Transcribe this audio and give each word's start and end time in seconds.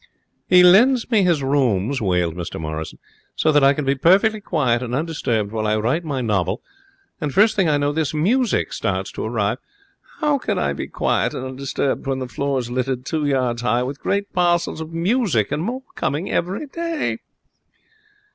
'He 0.49 0.63
lends 0.63 1.11
me 1.11 1.21
his 1.21 1.43
rooms,' 1.43 2.01
wailed 2.01 2.33
Mr 2.33 2.59
Morrison, 2.59 2.97
'so 3.35 3.51
that 3.51 3.63
I 3.63 3.75
can 3.75 3.85
be 3.85 3.93
perfectly 3.93 4.41
quiet 4.41 4.81
and 4.81 4.95
undisturbed 4.95 5.51
while 5.51 5.67
I 5.67 5.77
write 5.77 6.03
my 6.03 6.21
novel, 6.21 6.63
and, 7.21 7.31
first 7.31 7.55
thing 7.55 7.69
I 7.69 7.77
know, 7.77 7.91
this 7.91 8.11
music 8.11 8.73
starts 8.73 9.11
to 9.11 9.23
arrive. 9.23 9.59
How 10.19 10.39
can 10.39 10.57
I 10.57 10.73
be 10.73 10.87
quiet 10.87 11.35
and 11.35 11.45
undisturbed 11.45 12.07
when 12.07 12.17
the 12.17 12.27
floor's 12.27 12.71
littered 12.71 13.05
two 13.05 13.27
yards 13.27 13.61
high 13.61 13.83
with 13.83 14.01
great 14.01 14.33
parcels 14.33 14.81
of 14.81 14.91
music, 14.91 15.51
and 15.51 15.61
more 15.61 15.83
coming 15.95 16.31
every 16.31 16.65
day?' 16.65 17.19